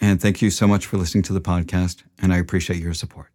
and 0.00 0.20
thank 0.20 0.42
you 0.42 0.50
so 0.50 0.66
much 0.66 0.86
for 0.86 0.96
listening 0.96 1.22
to 1.24 1.32
the 1.32 1.40
podcast, 1.40 2.02
and 2.20 2.32
I 2.32 2.38
appreciate 2.38 2.80
your 2.80 2.94
support. 2.94 3.30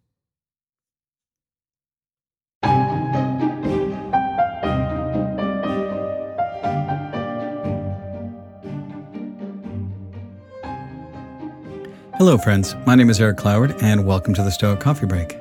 Hello, 12.18 12.37
friends. 12.37 12.76
My 12.85 12.96
name 12.96 13.09
is 13.09 13.20
Erick 13.20 13.37
Cloward, 13.37 13.82
and 13.84 14.05
welcome 14.05 14.34
to 14.35 14.43
the 14.43 14.52
Stoic 14.52 14.80
Coffee 14.80 15.05
Break. 15.05 15.37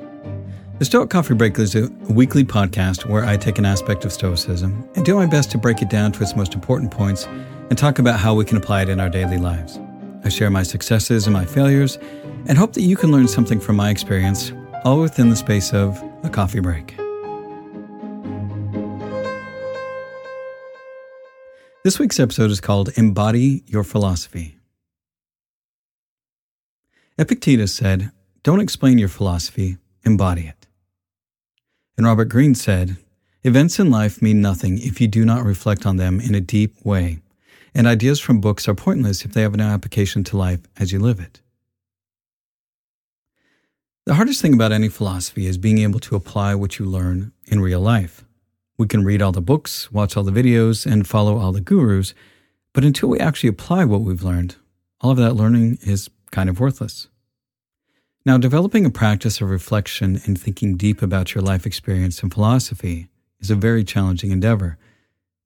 The 0.79 0.85
Stoic 0.85 1.09
Coffee 1.09 1.33
Break 1.33 1.57
is 1.57 1.75
a 1.75 1.87
weekly 2.09 2.43
podcast 2.43 3.05
where 3.05 3.23
I 3.23 3.37
take 3.37 3.57
an 3.57 3.65
aspect 3.65 4.03
of 4.03 4.11
Stoicism 4.11 4.85
and 4.95 5.05
do 5.05 5.15
my 5.15 5.25
best 5.25 5.49
to 5.51 5.57
break 5.57 5.81
it 5.81 5.89
down 5.89 6.11
to 6.11 6.23
its 6.23 6.35
most 6.35 6.55
important 6.55 6.91
points 6.91 7.25
and 7.69 7.77
talk 7.77 7.99
about 7.99 8.19
how 8.19 8.33
we 8.33 8.43
can 8.43 8.57
apply 8.57 8.81
it 8.81 8.89
in 8.89 8.99
our 8.99 9.09
daily 9.09 9.37
lives. 9.37 9.79
I 10.25 10.29
share 10.29 10.49
my 10.49 10.63
successes 10.63 11.27
and 11.27 11.33
my 11.33 11.45
failures 11.45 11.97
and 12.45 12.57
hope 12.57 12.73
that 12.73 12.81
you 12.81 12.95
can 12.95 13.11
learn 13.11 13.27
something 13.27 13.59
from 13.59 13.75
my 13.75 13.89
experience, 13.89 14.53
all 14.85 15.01
within 15.01 15.29
the 15.29 15.35
space 15.35 15.73
of 15.73 16.01
a 16.23 16.29
coffee 16.29 16.61
break. 16.61 16.95
This 21.83 21.99
week's 21.99 22.19
episode 22.19 22.51
is 22.51 22.61
called 22.61 22.97
Embody 22.97 23.63
Your 23.67 23.83
Philosophy. 23.83 24.57
Epictetus 27.17 27.73
said, 27.73 28.11
Don't 28.43 28.61
explain 28.61 28.97
your 28.97 29.09
philosophy, 29.09 29.77
embody 30.03 30.47
it. 30.47 30.67
And 31.97 32.07
Robert 32.07 32.29
Greene 32.29 32.55
said, 32.55 32.95
Events 33.43 33.77
in 33.77 33.91
life 33.91 34.21
mean 34.21 34.41
nothing 34.41 34.77
if 34.77 35.01
you 35.01 35.09
do 35.09 35.25
not 35.25 35.43
reflect 35.43 35.85
on 35.85 35.97
them 35.97 36.21
in 36.21 36.33
a 36.33 36.39
deep 36.39 36.73
way 36.85 37.19
and 37.73 37.87
ideas 37.87 38.19
from 38.19 38.41
books 38.41 38.67
are 38.67 38.75
pointless 38.75 39.25
if 39.25 39.33
they 39.33 39.41
have 39.41 39.55
no 39.55 39.67
application 39.67 40.23
to 40.25 40.37
life 40.37 40.61
as 40.77 40.91
you 40.91 40.99
live 40.99 41.19
it. 41.19 41.41
The 44.05 44.15
hardest 44.15 44.41
thing 44.41 44.53
about 44.53 44.73
any 44.73 44.89
philosophy 44.89 45.45
is 45.45 45.57
being 45.57 45.77
able 45.77 45.99
to 46.01 46.15
apply 46.15 46.55
what 46.55 46.77
you 46.77 46.85
learn 46.85 47.31
in 47.47 47.61
real 47.61 47.79
life. 47.79 48.25
We 48.77 48.87
can 48.87 49.05
read 49.05 49.21
all 49.21 49.31
the 49.31 49.41
books, 49.41 49.91
watch 49.91 50.17
all 50.17 50.23
the 50.23 50.31
videos, 50.31 50.85
and 50.85 51.07
follow 51.07 51.37
all 51.37 51.53
the 51.53 51.61
gurus, 51.61 52.13
but 52.73 52.83
until 52.83 53.09
we 53.09 53.19
actually 53.19 53.49
apply 53.49 53.85
what 53.85 54.01
we've 54.01 54.23
learned, 54.23 54.57
all 54.99 55.11
of 55.11 55.17
that 55.17 55.35
learning 55.35 55.77
is 55.83 56.09
kind 56.31 56.49
of 56.49 56.59
worthless. 56.59 57.07
Now, 58.25 58.37
developing 58.37 58.85
a 58.85 58.89
practice 58.89 59.41
of 59.41 59.49
reflection 59.49 60.21
and 60.25 60.39
thinking 60.39 60.75
deep 60.75 61.01
about 61.01 61.35
your 61.35 61.41
life 61.41 61.65
experience 61.65 62.21
and 62.23 62.33
philosophy 62.33 63.09
is 63.39 63.51
a 63.51 63.55
very 63.55 63.83
challenging 63.83 64.31
endeavor 64.31 64.77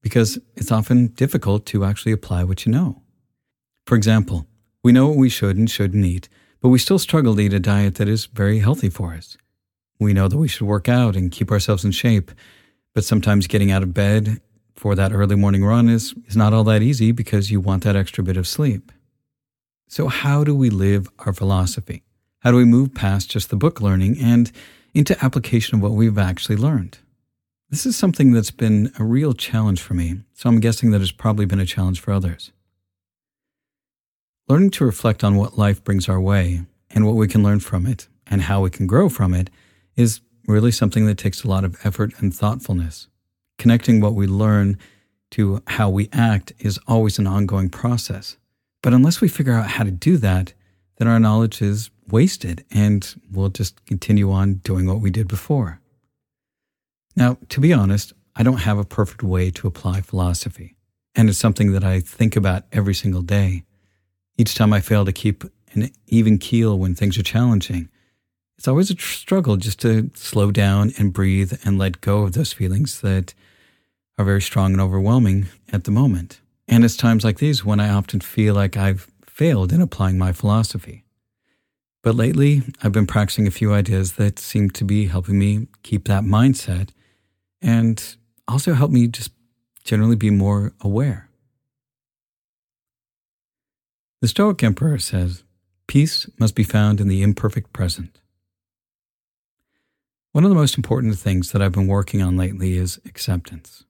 because 0.01 0.39
it's 0.55 0.71
often 0.71 1.07
difficult 1.07 1.65
to 1.67 1.85
actually 1.85 2.11
apply 2.11 2.43
what 2.43 2.65
you 2.65 2.71
know. 2.71 3.01
For 3.85 3.95
example, 3.95 4.47
we 4.83 4.91
know 4.91 5.07
what 5.07 5.17
we 5.17 5.29
should 5.29 5.57
and 5.57 5.69
shouldn't 5.69 6.05
eat, 6.05 6.29
but 6.61 6.69
we 6.69 6.79
still 6.79 6.99
struggle 6.99 7.35
to 7.35 7.41
eat 7.41 7.53
a 7.53 7.59
diet 7.59 7.95
that 7.95 8.07
is 8.07 8.25
very 8.25 8.59
healthy 8.59 8.89
for 8.89 9.13
us. 9.13 9.37
We 9.99 10.13
know 10.13 10.27
that 10.27 10.37
we 10.37 10.47
should 10.47 10.67
work 10.67 10.87
out 10.87 11.15
and 11.15 11.31
keep 11.31 11.51
ourselves 11.51 11.83
in 11.83 11.91
shape, 11.91 12.31
but 12.93 13.03
sometimes 13.03 13.47
getting 13.47 13.71
out 13.71 13.83
of 13.83 13.93
bed 13.93 14.41
for 14.75 14.95
that 14.95 15.11
early 15.11 15.35
morning 15.35 15.65
run 15.65 15.89
is, 15.89 16.13
is 16.27 16.37
not 16.37 16.53
all 16.53 16.63
that 16.65 16.83
easy 16.83 17.11
because 17.11 17.51
you 17.51 17.59
want 17.59 17.83
that 17.83 17.95
extra 17.95 18.23
bit 18.23 18.37
of 18.37 18.47
sleep. 18.47 18.91
So, 19.87 20.07
how 20.07 20.43
do 20.43 20.53
we 20.55 20.69
live 20.69 21.09
our 21.19 21.33
philosophy? 21.33 22.03
How 22.41 22.51
do 22.51 22.57
we 22.57 22.65
move 22.65 22.93
past 22.93 23.31
just 23.31 23.49
the 23.49 23.55
book 23.55 23.81
learning 23.81 24.19
and 24.19 24.51
into 24.93 25.23
application 25.23 25.75
of 25.75 25.81
what 25.81 25.93
we've 25.93 26.17
actually 26.17 26.57
learned? 26.57 26.99
This 27.69 27.85
is 27.85 27.97
something 27.97 28.31
that's 28.31 28.51
been 28.51 28.93
a 28.97 29.03
real 29.03 29.33
challenge 29.33 29.81
for 29.81 29.93
me, 29.93 30.21
so 30.33 30.47
I'm 30.47 30.61
guessing 30.61 30.91
that 30.91 31.01
it's 31.01 31.11
probably 31.11 31.45
been 31.45 31.59
a 31.59 31.65
challenge 31.65 31.99
for 31.99 32.13
others. 32.13 32.53
Learning 34.47 34.71
to 34.71 34.85
reflect 34.85 35.21
on 35.21 35.35
what 35.35 35.57
life 35.57 35.83
brings 35.83 36.07
our 36.07 36.21
way 36.21 36.61
and 36.89 37.05
what 37.05 37.15
we 37.15 37.27
can 37.27 37.43
learn 37.43 37.59
from 37.59 37.85
it 37.85 38.07
and 38.25 38.43
how 38.43 38.61
we 38.61 38.69
can 38.69 38.87
grow 38.87 39.09
from 39.09 39.33
it 39.33 39.49
is 39.97 40.21
really 40.47 40.71
something 40.71 41.05
that 41.07 41.17
takes 41.17 41.43
a 41.43 41.49
lot 41.49 41.65
of 41.65 41.77
effort 41.83 42.13
and 42.19 42.33
thoughtfulness. 42.33 43.09
Connecting 43.57 43.99
what 43.99 44.15
we 44.15 44.27
learn 44.27 44.77
to 45.31 45.61
how 45.67 45.89
we 45.89 46.07
act 46.13 46.53
is 46.59 46.79
always 46.87 47.19
an 47.19 47.27
ongoing 47.27 47.69
process. 47.69 48.37
But 48.81 48.93
unless 48.93 49.19
we 49.19 49.27
figure 49.27 49.51
out 49.51 49.71
how 49.71 49.83
to 49.83 49.91
do 49.91 50.15
that, 50.19 50.53
then 50.99 51.09
our 51.09 51.19
knowledge 51.19 51.61
is 51.61 51.89
wasted 52.07 52.63
and 52.71 53.13
we'll 53.29 53.49
just 53.49 53.85
continue 53.85 54.31
on 54.31 54.53
doing 54.55 54.87
what 54.87 55.01
we 55.01 55.09
did 55.09 55.27
before. 55.27 55.81
Now, 57.17 57.39
to 57.49 57.59
be 57.59 57.73
honest, 57.73 58.13
I 58.35 58.43
don't 58.43 58.59
have 58.59 58.77
a 58.77 58.85
perfect 58.85 59.23
way 59.23 59.49
to 59.49 59.65
apply 59.65 60.01
philosophy, 60.01 60.75
and 61.15 61.27
it's 61.27 61.39
something 61.39 61.71
that 61.71 61.83
I 61.83 61.99
think 61.99 62.35
about 62.35 62.65
every 62.71 62.93
single 62.93 63.23
day. 63.23 63.63
Each 64.37 64.53
time 64.53 64.71
I 64.71 64.81
fail 64.81 65.03
to 65.03 65.11
keep 65.11 65.43
an 65.73 65.89
even 66.05 66.37
keel 66.37 66.77
when 66.77 66.93
things 66.93 67.17
are 67.17 67.23
challenging, 67.23 67.89
it's 68.59 68.67
always 68.67 68.91
a 68.91 68.97
struggle 68.97 69.57
just 69.57 69.81
to 69.81 70.11
slow 70.13 70.51
down 70.51 70.93
and 70.99 71.11
breathe 71.11 71.53
and 71.65 71.79
let 71.79 72.01
go 72.01 72.21
of 72.21 72.33
those 72.33 72.53
feelings 72.53 73.01
that 73.01 73.33
are 74.19 74.25
very 74.25 74.41
strong 74.41 74.73
and 74.73 74.81
overwhelming 74.81 75.47
at 75.73 75.85
the 75.85 75.91
moment. 75.91 76.39
And 76.67 76.85
it's 76.85 76.95
times 76.95 77.23
like 77.23 77.39
these 77.39 77.65
when 77.65 77.79
I 77.79 77.89
often 77.89 78.19
feel 78.19 78.53
like 78.53 78.77
I've 78.77 79.07
failed 79.25 79.73
in 79.73 79.81
applying 79.81 80.19
my 80.19 80.33
philosophy. 80.33 81.03
But 82.03 82.13
lately, 82.13 82.61
I've 82.83 82.91
been 82.91 83.07
practicing 83.07 83.47
a 83.47 83.51
few 83.51 83.73
ideas 83.73 84.13
that 84.13 84.37
seem 84.37 84.69
to 84.69 84.83
be 84.83 85.07
helping 85.07 85.39
me 85.39 85.67
keep 85.81 86.07
that 86.07 86.23
mindset 86.23 86.89
and 87.61 88.17
also 88.47 88.73
help 88.73 88.91
me 88.91 89.07
just 89.07 89.31
generally 89.83 90.15
be 90.15 90.29
more 90.29 90.73
aware. 90.81 91.29
The 94.21 94.27
Stoic 94.27 94.63
Emperor 94.63 94.97
says, 94.97 95.43
Peace 95.87 96.29
must 96.39 96.55
be 96.55 96.63
found 96.63 96.99
in 96.99 97.07
the 97.07 97.21
imperfect 97.21 97.71
present. 97.71 98.19
One 100.33 100.43
of 100.43 100.49
the 100.49 100.55
most 100.55 100.77
important 100.77 101.17
things 101.17 101.51
that 101.51 101.61
I've 101.61 101.71
been 101.71 101.87
working 101.87 102.21
on 102.21 102.35
lately 102.35 102.77
is 102.77 102.99
acceptance. 103.05 103.85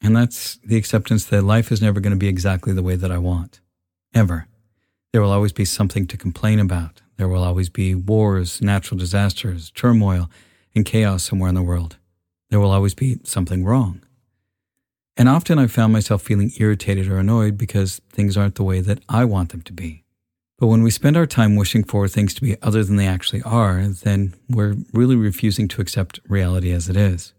And 0.00 0.14
that's 0.14 0.56
the 0.64 0.76
acceptance 0.76 1.24
that 1.26 1.42
life 1.42 1.72
is 1.72 1.82
never 1.82 1.98
going 1.98 2.12
to 2.12 2.18
be 2.18 2.28
exactly 2.28 2.72
the 2.72 2.82
way 2.82 2.94
that 2.94 3.10
I 3.10 3.18
want. 3.18 3.60
Ever. 4.14 4.46
There 5.12 5.22
will 5.22 5.32
always 5.32 5.52
be 5.52 5.64
something 5.64 6.06
to 6.06 6.16
complain 6.16 6.60
about. 6.60 7.02
There 7.16 7.28
will 7.28 7.42
always 7.42 7.68
be 7.68 7.94
wars, 7.94 8.60
natural 8.60 8.98
disasters, 8.98 9.70
turmoil, 9.70 10.30
and 10.74 10.84
chaos 10.84 11.24
somewhere 11.24 11.48
in 11.48 11.54
the 11.54 11.62
world 11.62 11.96
there 12.54 12.60
will 12.60 12.70
always 12.70 12.94
be 12.94 13.18
something 13.24 13.64
wrong. 13.64 14.00
And 15.16 15.28
often 15.28 15.58
I 15.58 15.66
found 15.66 15.92
myself 15.92 16.22
feeling 16.22 16.52
irritated 16.56 17.08
or 17.08 17.18
annoyed 17.18 17.58
because 17.58 18.00
things 18.12 18.36
aren't 18.36 18.54
the 18.54 18.62
way 18.62 18.78
that 18.78 19.00
I 19.08 19.24
want 19.24 19.48
them 19.48 19.62
to 19.62 19.72
be. 19.72 20.04
But 20.60 20.68
when 20.68 20.84
we 20.84 20.92
spend 20.92 21.16
our 21.16 21.26
time 21.26 21.56
wishing 21.56 21.82
for 21.82 22.06
things 22.06 22.32
to 22.34 22.42
be 22.42 22.56
other 22.62 22.84
than 22.84 22.94
they 22.94 23.08
actually 23.08 23.42
are, 23.42 23.82
then 23.88 24.34
we're 24.48 24.76
really 24.92 25.16
refusing 25.16 25.66
to 25.66 25.82
accept 25.82 26.20
reality 26.28 26.70
as 26.70 26.88
it 26.88 26.96
is. 26.96 27.32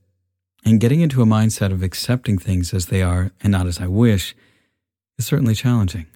And 0.65 0.81
getting 0.81 0.99
into 0.99 1.21
a 1.21 1.25
mindset 1.25 1.71
of 1.71 1.81
accepting 1.81 2.37
things 2.37 2.73
as 2.73 2.87
they 2.87 3.01
are 3.01 3.31
and 3.39 3.53
not 3.53 3.67
as 3.67 3.79
I 3.79 3.87
wish 3.87 4.35
is 5.17 5.25
certainly 5.25 5.55
challenging. 5.55 6.07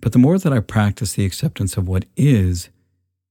But 0.00 0.12
the 0.12 0.18
more 0.18 0.38
that 0.38 0.54
I 0.54 0.60
practice 0.60 1.12
the 1.12 1.26
acceptance 1.26 1.76
of 1.76 1.86
what 1.86 2.06
is, 2.16 2.70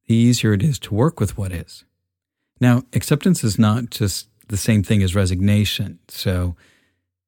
the 0.05 0.13
easier 0.13 0.53
it 0.53 0.61
is 0.61 0.77
to 0.77 0.93
work 0.93 1.19
with 1.19 1.39
what 1.39 1.51
is. 1.51 1.85
Now, 2.59 2.83
acceptance 2.93 3.43
is 3.43 3.59
not 3.59 3.89
just 3.89 4.27
the 4.47 4.57
same 4.57 4.83
thing 4.83 5.03
as 5.03 5.15
resignation. 5.15 5.99
So 6.07 6.55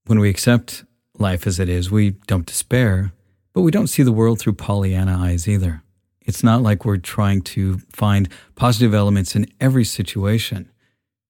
when 0.05 0.19
we 0.19 0.29
accept 0.29 0.85
life 1.17 1.45
as 1.45 1.59
it 1.59 1.69
is, 1.69 1.91
we 1.91 2.11
don't 2.27 2.45
despair, 2.45 3.11
but 3.53 3.61
we 3.61 3.71
don't 3.71 3.87
see 3.87 4.03
the 4.03 4.11
world 4.11 4.39
through 4.39 4.53
Pollyanna 4.53 5.17
eyes 5.17 5.47
either. 5.47 5.83
It's 6.21 6.43
not 6.43 6.61
like 6.61 6.85
we're 6.85 6.97
trying 6.97 7.41
to 7.41 7.79
find 7.91 8.29
positive 8.55 8.93
elements 8.93 9.35
in 9.35 9.47
every 9.59 9.83
situation, 9.83 10.71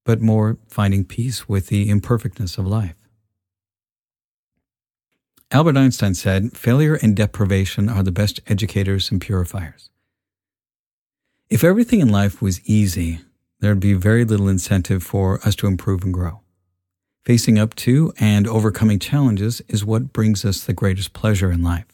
but 0.04 0.20
more 0.20 0.58
finding 0.68 1.04
peace 1.04 1.48
with 1.48 1.68
the 1.68 1.88
imperfectness 1.88 2.58
of 2.58 2.66
life. 2.66 2.96
Albert 5.52 5.76
Einstein 5.76 6.14
said, 6.14 6.56
Failure 6.56 6.94
and 7.02 7.16
deprivation 7.16 7.88
are 7.88 8.02
the 8.04 8.12
best 8.12 8.40
educators 8.46 9.10
and 9.10 9.20
purifiers. 9.20 9.90
If 11.48 11.64
everything 11.64 12.00
in 12.00 12.10
life 12.10 12.40
was 12.40 12.60
easy, 12.64 13.20
there'd 13.60 13.80
be 13.80 13.92
very 13.94 14.24
little 14.24 14.48
incentive 14.48 15.02
for 15.02 15.40
us 15.46 15.54
to 15.56 15.66
improve 15.66 16.02
and 16.02 16.12
grow. 16.12 16.40
Facing 17.24 17.58
up 17.58 17.74
to 17.76 18.12
and 18.18 18.46
overcoming 18.48 18.98
challenges 18.98 19.60
is 19.68 19.84
what 19.84 20.12
brings 20.12 20.44
us 20.44 20.64
the 20.64 20.72
greatest 20.72 21.12
pleasure 21.12 21.52
in 21.52 21.62
life. 21.62 21.86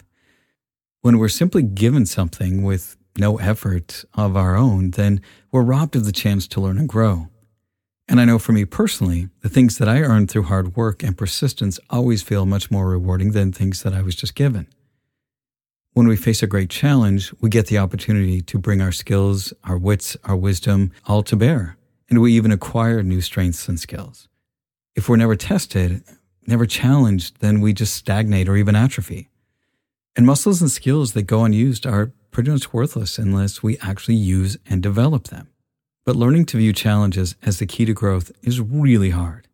When 1.02 1.18
we're 1.18 1.28
simply 1.28 1.62
given 1.62 2.06
something 2.06 2.62
with 2.62 2.96
no 3.18 3.38
effort 3.38 4.04
of 4.14 4.36
our 4.36 4.56
own, 4.56 4.92
then 4.92 5.20
we're 5.50 5.62
robbed 5.62 5.96
of 5.96 6.04
the 6.04 6.12
chance 6.12 6.46
to 6.48 6.60
learn 6.60 6.78
and 6.78 6.88
grow. 6.88 7.28
And 8.08 8.20
I 8.20 8.24
know 8.24 8.38
for 8.38 8.52
me 8.52 8.64
personally, 8.64 9.28
the 9.40 9.48
things 9.48 9.78
that 9.78 9.88
I 9.88 10.00
earned 10.00 10.30
through 10.30 10.44
hard 10.44 10.76
work 10.76 11.02
and 11.02 11.18
persistence 11.18 11.80
always 11.90 12.22
feel 12.22 12.46
much 12.46 12.70
more 12.70 12.88
rewarding 12.88 13.32
than 13.32 13.52
things 13.52 13.82
that 13.82 13.94
I 13.94 14.02
was 14.02 14.14
just 14.14 14.36
given. 14.36 14.68
When 15.96 16.08
we 16.08 16.16
face 16.16 16.42
a 16.42 16.46
great 16.46 16.68
challenge, 16.68 17.32
we 17.40 17.48
get 17.48 17.68
the 17.68 17.78
opportunity 17.78 18.42
to 18.42 18.58
bring 18.58 18.82
our 18.82 18.92
skills, 18.92 19.54
our 19.64 19.78
wits, 19.78 20.14
our 20.24 20.36
wisdom 20.36 20.92
all 21.06 21.22
to 21.22 21.36
bear, 21.36 21.78
and 22.10 22.20
we 22.20 22.34
even 22.34 22.52
acquire 22.52 23.02
new 23.02 23.22
strengths 23.22 23.66
and 23.66 23.80
skills. 23.80 24.28
If 24.94 25.08
we're 25.08 25.16
never 25.16 25.36
tested, 25.36 26.04
never 26.46 26.66
challenged, 26.66 27.40
then 27.40 27.62
we 27.62 27.72
just 27.72 27.94
stagnate 27.94 28.46
or 28.46 28.58
even 28.58 28.76
atrophy. 28.76 29.30
And 30.14 30.26
muscles 30.26 30.60
and 30.60 30.70
skills 30.70 31.14
that 31.14 31.22
go 31.22 31.44
unused 31.44 31.86
are 31.86 32.12
pretty 32.30 32.50
much 32.50 32.74
worthless 32.74 33.16
unless 33.16 33.62
we 33.62 33.78
actually 33.78 34.16
use 34.16 34.58
and 34.66 34.82
develop 34.82 35.28
them. 35.28 35.48
But 36.04 36.14
learning 36.14 36.44
to 36.46 36.58
view 36.58 36.74
challenges 36.74 37.36
as 37.42 37.58
the 37.58 37.64
key 37.64 37.86
to 37.86 37.94
growth 37.94 38.30
is 38.42 38.60
really 38.60 39.10
hard. 39.10 39.48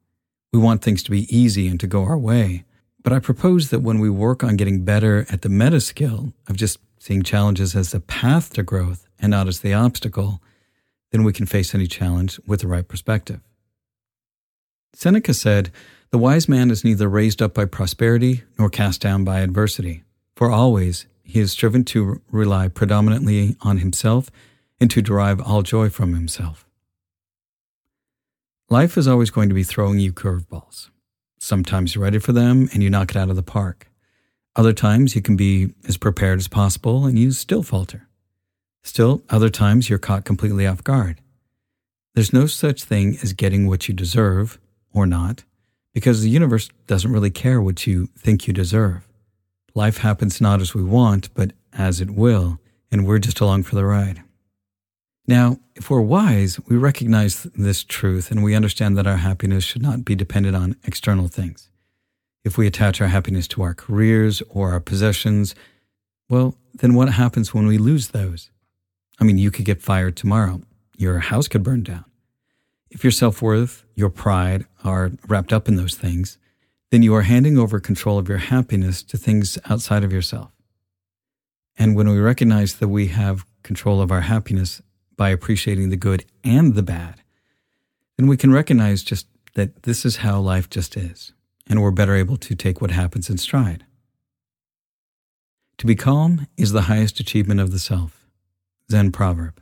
We 0.52 0.58
want 0.58 0.82
things 0.82 1.04
to 1.04 1.12
be 1.12 1.32
easy 1.32 1.68
and 1.68 1.78
to 1.78 1.86
go 1.86 2.02
our 2.02 2.18
way. 2.18 2.64
But 3.02 3.12
I 3.12 3.18
propose 3.18 3.70
that 3.70 3.80
when 3.80 3.98
we 3.98 4.08
work 4.08 4.44
on 4.44 4.56
getting 4.56 4.84
better 4.84 5.26
at 5.28 5.42
the 5.42 5.48
meta 5.48 5.80
skill 5.80 6.32
of 6.48 6.56
just 6.56 6.78
seeing 6.98 7.22
challenges 7.22 7.74
as 7.74 7.90
the 7.90 8.00
path 8.00 8.52
to 8.54 8.62
growth 8.62 9.08
and 9.18 9.30
not 9.30 9.48
as 9.48 9.60
the 9.60 9.74
obstacle, 9.74 10.40
then 11.10 11.24
we 11.24 11.32
can 11.32 11.46
face 11.46 11.74
any 11.74 11.86
challenge 11.86 12.38
with 12.46 12.60
the 12.60 12.68
right 12.68 12.86
perspective. 12.86 13.40
Seneca 14.94 15.34
said, 15.34 15.72
The 16.10 16.18
wise 16.18 16.48
man 16.48 16.70
is 16.70 16.84
neither 16.84 17.08
raised 17.08 17.42
up 17.42 17.54
by 17.54 17.64
prosperity 17.64 18.42
nor 18.58 18.68
cast 18.68 19.00
down 19.00 19.24
by 19.24 19.40
adversity, 19.40 20.04
for 20.36 20.50
always 20.50 21.06
he 21.24 21.40
has 21.40 21.52
striven 21.52 21.84
to 21.84 22.20
rely 22.30 22.68
predominantly 22.68 23.56
on 23.62 23.78
himself 23.78 24.30
and 24.80 24.90
to 24.90 25.02
derive 25.02 25.40
all 25.40 25.62
joy 25.62 25.88
from 25.88 26.14
himself. 26.14 26.66
Life 28.68 28.96
is 28.96 29.08
always 29.08 29.30
going 29.30 29.48
to 29.48 29.54
be 29.54 29.64
throwing 29.64 29.98
you 29.98 30.12
curveballs. 30.12 30.90
Sometimes 31.42 31.96
you're 31.96 32.04
ready 32.04 32.20
for 32.20 32.30
them 32.30 32.68
and 32.72 32.84
you 32.84 32.88
knock 32.88 33.10
it 33.10 33.16
out 33.16 33.28
of 33.28 33.34
the 33.34 33.42
park. 33.42 33.90
Other 34.54 34.72
times 34.72 35.16
you 35.16 35.22
can 35.22 35.34
be 35.34 35.74
as 35.88 35.96
prepared 35.96 36.38
as 36.38 36.46
possible 36.46 37.04
and 37.04 37.18
you 37.18 37.32
still 37.32 37.64
falter. 37.64 38.06
Still, 38.84 39.24
other 39.28 39.48
times 39.48 39.90
you're 39.90 39.98
caught 39.98 40.24
completely 40.24 40.68
off 40.68 40.84
guard. 40.84 41.20
There's 42.14 42.32
no 42.32 42.46
such 42.46 42.84
thing 42.84 43.18
as 43.24 43.32
getting 43.32 43.66
what 43.66 43.88
you 43.88 43.92
deserve 43.92 44.60
or 44.94 45.04
not, 45.04 45.42
because 45.92 46.22
the 46.22 46.30
universe 46.30 46.70
doesn't 46.86 47.12
really 47.12 47.30
care 47.30 47.60
what 47.60 47.88
you 47.88 48.06
think 48.16 48.46
you 48.46 48.54
deserve. 48.54 49.08
Life 49.74 49.98
happens 49.98 50.40
not 50.40 50.60
as 50.60 50.76
we 50.76 50.84
want, 50.84 51.34
but 51.34 51.54
as 51.72 52.00
it 52.00 52.12
will, 52.12 52.60
and 52.88 53.04
we're 53.04 53.18
just 53.18 53.40
along 53.40 53.64
for 53.64 53.74
the 53.74 53.84
ride. 53.84 54.22
Now, 55.26 55.58
if 55.76 55.88
we're 55.88 56.00
wise, 56.00 56.58
we 56.66 56.76
recognize 56.76 57.44
this 57.54 57.84
truth 57.84 58.30
and 58.30 58.42
we 58.42 58.54
understand 58.54 58.96
that 58.98 59.06
our 59.06 59.18
happiness 59.18 59.64
should 59.64 59.82
not 59.82 60.04
be 60.04 60.14
dependent 60.14 60.56
on 60.56 60.76
external 60.84 61.28
things. 61.28 61.70
If 62.44 62.58
we 62.58 62.66
attach 62.66 63.00
our 63.00 63.06
happiness 63.06 63.46
to 63.48 63.62
our 63.62 63.74
careers 63.74 64.42
or 64.48 64.72
our 64.72 64.80
possessions, 64.80 65.54
well, 66.28 66.56
then 66.74 66.94
what 66.94 67.10
happens 67.10 67.54
when 67.54 67.66
we 67.66 67.78
lose 67.78 68.08
those? 68.08 68.50
I 69.20 69.24
mean, 69.24 69.38
you 69.38 69.52
could 69.52 69.64
get 69.64 69.80
fired 69.80 70.16
tomorrow. 70.16 70.60
Your 70.96 71.20
house 71.20 71.46
could 71.46 71.62
burn 71.62 71.84
down. 71.84 72.04
If 72.90 73.04
your 73.04 73.10
self 73.12 73.40
worth, 73.40 73.84
your 73.94 74.10
pride 74.10 74.66
are 74.84 75.12
wrapped 75.28 75.52
up 75.52 75.68
in 75.68 75.76
those 75.76 75.94
things, 75.94 76.38
then 76.90 77.02
you 77.02 77.14
are 77.14 77.22
handing 77.22 77.58
over 77.58 77.78
control 77.80 78.18
of 78.18 78.28
your 78.28 78.38
happiness 78.38 79.02
to 79.04 79.16
things 79.16 79.56
outside 79.70 80.04
of 80.04 80.12
yourself. 80.12 80.50
And 81.78 81.94
when 81.94 82.08
we 82.08 82.18
recognize 82.18 82.76
that 82.76 82.88
we 82.88 83.06
have 83.08 83.46
control 83.62 84.00
of 84.00 84.10
our 84.10 84.20
happiness 84.22 84.82
by 85.16 85.30
appreciating 85.30 85.90
the 85.90 85.96
good 85.96 86.24
and 86.44 86.74
the 86.74 86.82
bad, 86.82 87.22
then 88.16 88.26
we 88.26 88.36
can 88.36 88.52
recognize 88.52 89.02
just 89.02 89.26
that 89.54 89.82
this 89.84 90.04
is 90.04 90.16
how 90.16 90.40
life 90.40 90.68
just 90.70 90.96
is, 90.96 91.32
and 91.66 91.82
we're 91.82 91.90
better 91.90 92.14
able 92.14 92.36
to 92.36 92.54
take 92.54 92.80
what 92.80 92.90
happens 92.90 93.28
in 93.28 93.38
stride. 93.38 93.84
To 95.78 95.86
be 95.86 95.94
calm 95.94 96.46
is 96.56 96.72
the 96.72 96.82
highest 96.82 97.20
achievement 97.20 97.60
of 97.60 97.72
the 97.72 97.78
self. 97.78 98.26
Zen 98.90 99.12
proverb. 99.12 99.60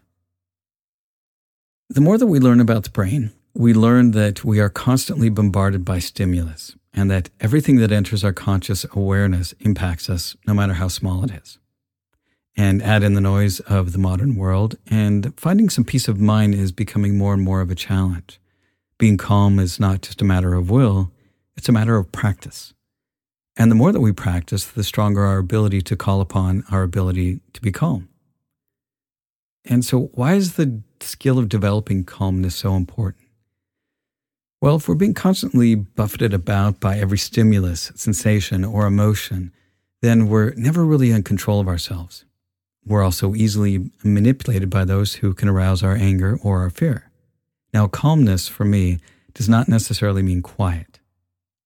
The 1.88 2.00
more 2.00 2.18
that 2.18 2.26
we 2.26 2.40
learn 2.40 2.60
about 2.60 2.84
the 2.84 2.90
brain, 2.90 3.32
we 3.54 3.74
learn 3.74 4.12
that 4.12 4.44
we 4.44 4.60
are 4.60 4.68
constantly 4.68 5.28
bombarded 5.28 5.84
by 5.84 5.98
stimulus 5.98 6.76
and 6.92 7.10
that 7.10 7.30
everything 7.40 7.76
that 7.76 7.92
enters 7.92 8.24
our 8.24 8.32
conscious 8.32 8.84
awareness 8.92 9.52
impacts 9.60 10.10
us, 10.10 10.36
no 10.46 10.54
matter 10.54 10.74
how 10.74 10.88
small 10.88 11.24
it 11.24 11.30
is 11.30 11.58
and 12.56 12.82
add 12.82 13.02
in 13.02 13.14
the 13.14 13.20
noise 13.20 13.60
of 13.60 13.92
the 13.92 13.98
modern 13.98 14.36
world. 14.36 14.76
And 14.88 15.32
finding 15.38 15.68
some 15.70 15.84
peace 15.84 16.08
of 16.08 16.20
mind 16.20 16.54
is 16.54 16.72
becoming 16.72 17.16
more 17.16 17.32
and 17.32 17.42
more 17.42 17.60
of 17.60 17.70
a 17.70 17.74
challenge. 17.74 18.40
Being 18.98 19.16
calm 19.16 19.58
is 19.58 19.80
not 19.80 20.02
just 20.02 20.20
a 20.20 20.26
matter 20.26 20.54
of 20.54 20.70
will, 20.70 21.10
it's 21.56 21.68
a 21.68 21.72
matter 21.72 21.96
of 21.96 22.12
practice. 22.12 22.74
And 23.56 23.70
the 23.70 23.76
more 23.76 23.92
that 23.92 24.00
we 24.00 24.12
practice, 24.12 24.64
the 24.64 24.84
stronger 24.84 25.22
our 25.22 25.38
ability 25.38 25.82
to 25.82 25.96
call 25.96 26.20
upon 26.20 26.64
our 26.70 26.82
ability 26.82 27.40
to 27.52 27.60
be 27.60 27.72
calm. 27.72 28.08
And 29.64 29.84
so, 29.84 30.10
why 30.14 30.34
is 30.34 30.54
the 30.54 30.82
skill 31.00 31.38
of 31.38 31.48
developing 31.48 32.04
calmness 32.04 32.54
so 32.54 32.74
important? 32.74 33.26
Well, 34.62 34.76
if 34.76 34.88
we're 34.88 34.94
being 34.94 35.14
constantly 35.14 35.74
buffeted 35.74 36.34
about 36.34 36.80
by 36.80 36.98
every 36.98 37.18
stimulus, 37.18 37.92
sensation, 37.94 38.64
or 38.64 38.86
emotion, 38.86 39.52
then 40.02 40.28
we're 40.28 40.52
never 40.54 40.84
really 40.84 41.10
in 41.10 41.22
control 41.22 41.60
of 41.60 41.68
ourselves. 41.68 42.24
We're 42.90 43.04
also 43.04 43.36
easily 43.36 43.88
manipulated 44.02 44.68
by 44.68 44.84
those 44.84 45.14
who 45.14 45.32
can 45.32 45.48
arouse 45.48 45.84
our 45.84 45.94
anger 45.94 46.40
or 46.42 46.58
our 46.58 46.70
fear. 46.70 47.08
Now, 47.72 47.86
calmness 47.86 48.48
for 48.48 48.64
me 48.64 48.98
does 49.32 49.48
not 49.48 49.68
necessarily 49.68 50.24
mean 50.24 50.42
quiet. 50.42 50.98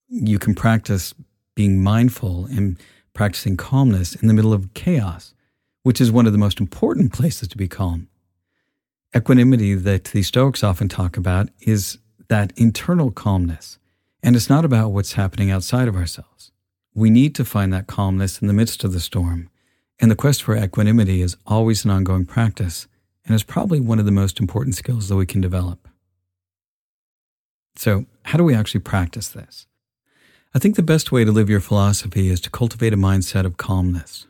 You 0.06 0.38
can 0.38 0.54
practice 0.54 1.14
being 1.54 1.82
mindful 1.82 2.44
and 2.44 2.78
practicing 3.14 3.56
calmness 3.56 4.14
in 4.14 4.28
the 4.28 4.34
middle 4.34 4.52
of 4.52 4.74
chaos, 4.74 5.32
which 5.82 5.98
is 5.98 6.12
one 6.12 6.26
of 6.26 6.32
the 6.32 6.38
most 6.38 6.60
important 6.60 7.14
places 7.14 7.48
to 7.48 7.56
be 7.56 7.68
calm. 7.68 8.08
Equanimity 9.16 9.74
that 9.76 10.04
the 10.04 10.22
Stoics 10.22 10.62
often 10.62 10.90
talk 10.90 11.16
about 11.16 11.48
is 11.62 11.96
that 12.28 12.52
internal 12.54 13.10
calmness, 13.10 13.78
and 14.22 14.36
it's 14.36 14.50
not 14.50 14.66
about 14.66 14.92
what's 14.92 15.14
happening 15.14 15.50
outside 15.50 15.88
of 15.88 15.96
ourselves. 15.96 16.52
We 16.92 17.08
need 17.08 17.34
to 17.36 17.46
find 17.46 17.72
that 17.72 17.86
calmness 17.86 18.42
in 18.42 18.46
the 18.46 18.52
midst 18.52 18.84
of 18.84 18.92
the 18.92 19.00
storm 19.00 19.48
and 20.00 20.10
the 20.10 20.16
quest 20.16 20.42
for 20.42 20.56
equanimity 20.56 21.22
is 21.22 21.36
always 21.46 21.84
an 21.84 21.90
ongoing 21.90 22.26
practice 22.26 22.88
and 23.24 23.34
is 23.34 23.42
probably 23.42 23.80
one 23.80 23.98
of 23.98 24.04
the 24.04 24.12
most 24.12 24.40
important 24.40 24.74
skills 24.74 25.08
that 25.08 25.16
we 25.16 25.26
can 25.26 25.40
develop. 25.40 25.88
So, 27.76 28.06
how 28.24 28.38
do 28.38 28.44
we 28.44 28.54
actually 28.54 28.80
practice 28.80 29.28
this? 29.28 29.66
I 30.54 30.58
think 30.58 30.76
the 30.76 30.82
best 30.82 31.10
way 31.10 31.24
to 31.24 31.32
live 31.32 31.50
your 31.50 31.60
philosophy 31.60 32.28
is 32.28 32.40
to 32.42 32.50
cultivate 32.50 32.92
a 32.92 32.96
mindset 32.96 33.44
of 33.44 33.56
calmness. 33.56 34.26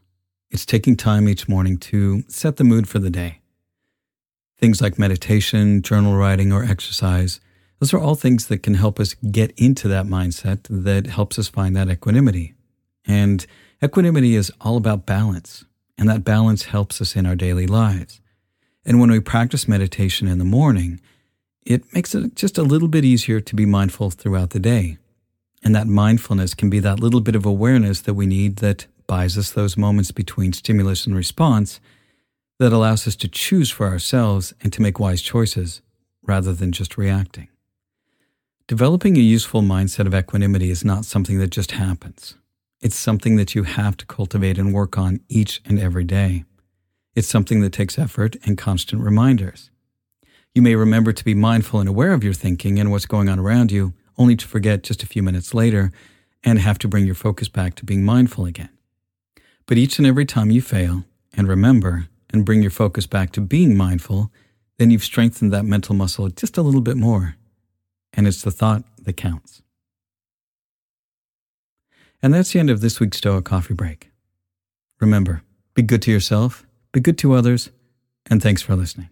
It's 0.50 0.64
taking 0.64 0.96
time 0.96 1.28
each 1.28 1.48
morning 1.48 1.76
to 1.78 2.22
set 2.28 2.56
the 2.56 2.64
mood 2.64 2.88
for 2.88 2.98
the 2.98 3.10
day. 3.10 3.40
Things 4.58 4.80
like 4.80 4.98
meditation, 4.98 5.82
journal 5.82 6.14
writing, 6.14 6.52
or 6.52 6.64
exercise, 6.64 7.40
those 7.80 7.92
are 7.92 7.98
all 7.98 8.14
things 8.14 8.46
that 8.46 8.62
can 8.62 8.74
help 8.74 8.98
us 8.98 9.14
get 9.30 9.52
into 9.58 9.88
that 9.88 10.06
mindset 10.06 10.60
that 10.70 11.06
helps 11.06 11.38
us 11.38 11.48
find 11.48 11.76
that 11.76 11.90
equanimity. 11.90 12.54
And 13.04 13.46
Equanimity 13.84 14.34
is 14.34 14.50
all 14.62 14.78
about 14.78 15.04
balance, 15.04 15.66
and 15.98 16.08
that 16.08 16.24
balance 16.24 16.62
helps 16.64 17.02
us 17.02 17.14
in 17.14 17.26
our 17.26 17.36
daily 17.36 17.66
lives. 17.66 18.22
And 18.82 18.98
when 18.98 19.10
we 19.10 19.20
practice 19.20 19.68
meditation 19.68 20.26
in 20.26 20.38
the 20.38 20.44
morning, 20.44 21.02
it 21.66 21.92
makes 21.92 22.14
it 22.14 22.34
just 22.34 22.56
a 22.56 22.62
little 22.62 22.88
bit 22.88 23.04
easier 23.04 23.40
to 23.40 23.54
be 23.54 23.66
mindful 23.66 24.08
throughout 24.08 24.50
the 24.50 24.58
day. 24.58 24.96
And 25.62 25.74
that 25.74 25.86
mindfulness 25.86 26.54
can 26.54 26.70
be 26.70 26.78
that 26.80 26.98
little 26.98 27.20
bit 27.20 27.36
of 27.36 27.44
awareness 27.44 28.00
that 28.00 28.14
we 28.14 28.24
need 28.24 28.56
that 28.56 28.86
buys 29.06 29.36
us 29.36 29.50
those 29.50 29.76
moments 29.76 30.12
between 30.12 30.54
stimulus 30.54 31.06
and 31.06 31.14
response 31.14 31.78
that 32.58 32.72
allows 32.72 33.06
us 33.06 33.16
to 33.16 33.28
choose 33.28 33.70
for 33.70 33.86
ourselves 33.86 34.54
and 34.62 34.72
to 34.72 34.80
make 34.80 34.98
wise 34.98 35.20
choices 35.20 35.82
rather 36.22 36.54
than 36.54 36.72
just 36.72 36.96
reacting. 36.96 37.48
Developing 38.66 39.18
a 39.18 39.20
useful 39.20 39.60
mindset 39.60 40.06
of 40.06 40.14
equanimity 40.14 40.70
is 40.70 40.86
not 40.86 41.04
something 41.04 41.38
that 41.38 41.50
just 41.50 41.72
happens. 41.72 42.36
It's 42.84 42.96
something 42.96 43.36
that 43.36 43.54
you 43.54 43.62
have 43.62 43.96
to 43.96 44.04
cultivate 44.04 44.58
and 44.58 44.74
work 44.74 44.98
on 44.98 45.20
each 45.30 45.62
and 45.64 45.78
every 45.78 46.04
day. 46.04 46.44
It's 47.14 47.26
something 47.26 47.62
that 47.62 47.72
takes 47.72 47.98
effort 47.98 48.36
and 48.44 48.58
constant 48.58 49.00
reminders. 49.00 49.70
You 50.54 50.60
may 50.60 50.74
remember 50.74 51.10
to 51.14 51.24
be 51.24 51.32
mindful 51.34 51.80
and 51.80 51.88
aware 51.88 52.12
of 52.12 52.22
your 52.22 52.34
thinking 52.34 52.78
and 52.78 52.90
what's 52.90 53.06
going 53.06 53.30
on 53.30 53.38
around 53.38 53.72
you, 53.72 53.94
only 54.18 54.36
to 54.36 54.46
forget 54.46 54.82
just 54.82 55.02
a 55.02 55.06
few 55.06 55.22
minutes 55.22 55.54
later 55.54 55.92
and 56.44 56.58
have 56.58 56.78
to 56.80 56.86
bring 56.86 57.06
your 57.06 57.14
focus 57.14 57.48
back 57.48 57.74
to 57.76 57.86
being 57.86 58.04
mindful 58.04 58.44
again. 58.44 58.68
But 59.64 59.78
each 59.78 59.96
and 59.98 60.06
every 60.06 60.26
time 60.26 60.50
you 60.50 60.60
fail 60.60 61.04
and 61.32 61.48
remember 61.48 62.08
and 62.34 62.44
bring 62.44 62.60
your 62.60 62.70
focus 62.70 63.06
back 63.06 63.32
to 63.32 63.40
being 63.40 63.78
mindful, 63.78 64.30
then 64.76 64.90
you've 64.90 65.04
strengthened 65.04 65.54
that 65.54 65.64
mental 65.64 65.94
muscle 65.94 66.28
just 66.28 66.58
a 66.58 66.62
little 66.62 66.82
bit 66.82 66.98
more. 66.98 67.36
And 68.12 68.26
it's 68.26 68.42
the 68.42 68.50
thought 68.50 68.84
that 69.04 69.16
counts. 69.16 69.62
And 72.24 72.32
that's 72.32 72.54
the 72.54 72.58
end 72.58 72.70
of 72.70 72.80
this 72.80 73.00
week's 73.00 73.18
Stoic 73.18 73.44
Coffee 73.44 73.74
Break. 73.74 74.10
Remember, 74.98 75.42
be 75.74 75.82
good 75.82 76.00
to 76.00 76.10
yourself, 76.10 76.64
be 76.90 76.98
good 76.98 77.18
to 77.18 77.34
others, 77.34 77.68
and 78.30 78.42
thanks 78.42 78.62
for 78.62 78.74
listening. 78.74 79.10